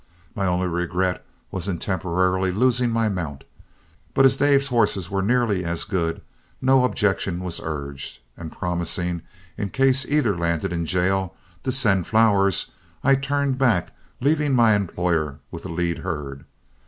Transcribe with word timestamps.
My 0.33 0.47
only 0.47 0.65
regret 0.67 1.23
was 1.51 1.67
in 1.67 1.77
temporarily 1.77 2.51
losing 2.51 2.89
my 2.89 3.07
mount; 3.07 3.43
but 4.15 4.25
as 4.25 4.35
Dave's 4.35 4.65
horses 4.69 5.11
were 5.11 5.21
nearly 5.21 5.63
as 5.63 5.83
good, 5.83 6.23
no 6.59 6.85
objection 6.85 7.43
was 7.43 7.61
urged, 7.63 8.19
and 8.35 8.51
promising, 8.51 9.21
in 9.59 9.69
case 9.69 10.03
either 10.09 10.35
landed 10.35 10.73
in 10.73 10.87
jail, 10.87 11.35
to 11.61 11.71
send 11.71 12.07
flowers, 12.07 12.71
I 13.03 13.13
turned 13.13 13.59
back, 13.59 13.95
leaving 14.21 14.55
my 14.55 14.73
employer 14.73 15.37
with 15.51 15.61
the 15.61 15.69
lead 15.69 15.99
herd. 15.99 16.45